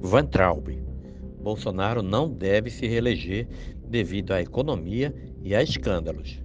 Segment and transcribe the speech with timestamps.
[0.00, 0.68] Van Traub.
[1.40, 3.48] Bolsonaro não deve se reeleger
[3.86, 6.42] devido à economia e a escândalos.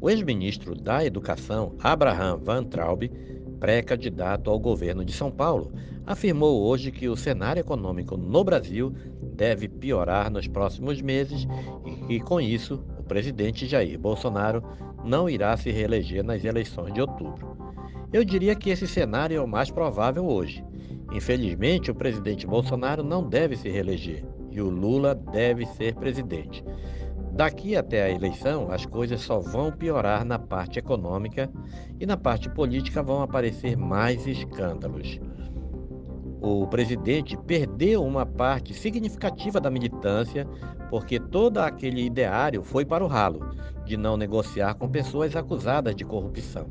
[0.00, 3.10] O ex-ministro da Educação, Abraham Van Traub,
[3.58, 5.72] pré-candidato ao governo de São Paulo,
[6.06, 11.46] afirmou hoje que o cenário econômico no Brasil deve piorar nos próximos meses
[11.84, 14.62] e que, com isso, o presidente Jair Bolsonaro
[15.04, 17.56] não irá se reeleger nas eleições de outubro.
[18.12, 20.64] Eu diria que esse cenário é o mais provável hoje.
[21.12, 26.64] Infelizmente, o presidente Bolsonaro não deve se reeleger e o Lula deve ser presidente.
[27.32, 31.50] Daqui até a eleição, as coisas só vão piorar na parte econômica
[32.00, 35.20] e na parte política vão aparecer mais escândalos.
[36.40, 40.46] O presidente perdeu uma parte significativa da militância
[40.90, 43.50] porque todo aquele ideário foi para o ralo
[43.84, 46.66] de não negociar com pessoas acusadas de corrupção.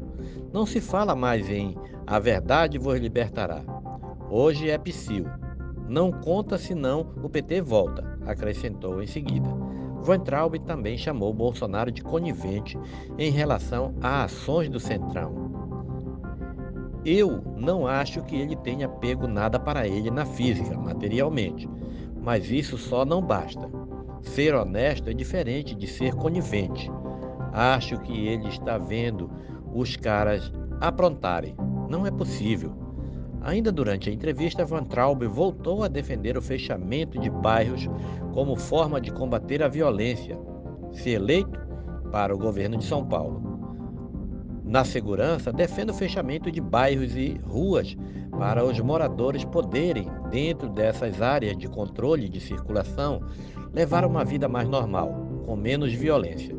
[0.54, 1.76] Não se fala mais em
[2.06, 3.62] a verdade vos libertará.
[4.30, 5.26] Hoje é psil.
[5.88, 9.48] Não conta senão o PT volta, acrescentou em seguida.
[10.04, 12.78] Van Traub também chamou Bolsonaro de conivente
[13.18, 15.48] em relação a ações do Centrão.
[17.06, 21.70] Eu não acho que ele tenha pego nada para ele na física, materialmente,
[22.22, 23.70] mas isso só não basta.
[24.22, 26.92] Ser honesto é diferente de ser conivente.
[27.54, 29.32] Acho que ele está vendo
[29.74, 31.56] os caras aprontarem.
[31.90, 32.87] Não é possível.
[33.48, 37.88] Ainda durante a entrevista, Van Traub voltou a defender o fechamento de bairros
[38.34, 40.38] como forma de combater a violência,
[40.92, 41.58] se eleito
[42.12, 43.42] para o governo de São Paulo.
[44.66, 47.96] Na segurança, defende o fechamento de bairros e ruas
[48.38, 53.22] para os moradores poderem, dentro dessas áreas de controle de circulação,
[53.74, 56.54] levar uma vida mais normal, com menos violência.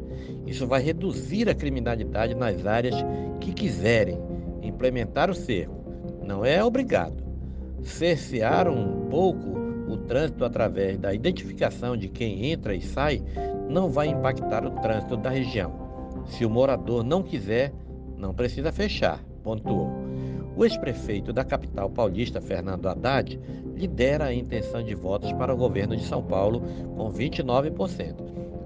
[0.46, 2.94] Isso vai reduzir a criminalidade nas áreas
[3.42, 4.18] que quiserem
[4.62, 5.77] implementar o cerco
[6.28, 7.24] não é obrigado.
[7.82, 9.48] Cercear um pouco
[9.88, 13.22] o trânsito através da identificação de quem entra e sai
[13.70, 15.72] não vai impactar o trânsito da região.
[16.26, 17.72] Se o morador não quiser,
[18.18, 19.90] não precisa fechar, pontuou.
[20.54, 23.40] O ex-prefeito da capital paulista, Fernando Haddad,
[23.74, 26.60] lidera a intenção de votos para o governo de São Paulo
[26.94, 28.16] com 29%,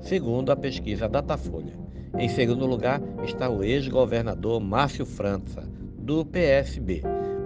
[0.00, 1.74] segundo a pesquisa Datafolha.
[2.18, 5.62] Em segundo lugar está o ex-governador Márcio França,
[5.98, 7.02] do PSB,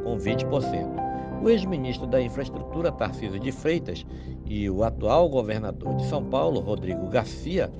[0.07, 1.43] com 20%.
[1.43, 4.07] O ex-ministro da Infraestrutura, Tarcísio de Freitas,
[4.47, 7.71] e o atual governador de São Paulo, Rodrigo Garcia,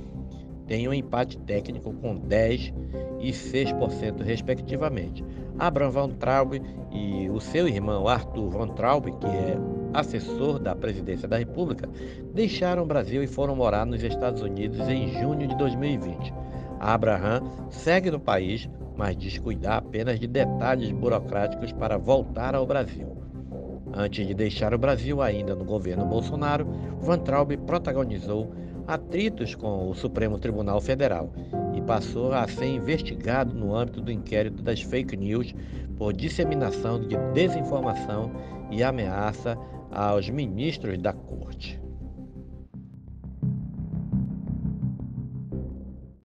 [0.67, 2.75] têm um empate técnico com 10%
[3.21, 5.25] e 6%, respectivamente.
[5.59, 6.61] Abraham Van Traub
[6.93, 9.57] e o seu irmão Arthur Van Traub, que é
[9.95, 11.89] assessor da presidência da República,
[12.35, 16.35] deixaram o Brasil e foram morar nos Estados Unidos em junho de 2020.
[16.81, 23.17] Abraham segue no país mas descuidar apenas de detalhes burocráticos para voltar ao Brasil.
[23.93, 26.67] Antes de deixar o Brasil, ainda no governo Bolsonaro,
[27.01, 28.53] Van Traub protagonizou
[28.87, 31.33] atritos com o Supremo Tribunal Federal
[31.75, 35.55] e passou a ser investigado no âmbito do inquérito das fake news
[35.99, 38.31] por disseminação de desinformação
[38.71, 39.57] e ameaça
[39.91, 41.81] aos ministros da corte.